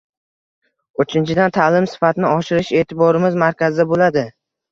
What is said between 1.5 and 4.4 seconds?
ta’lim sifatini oshirish e’tiborimiz markazida bo‘ladi.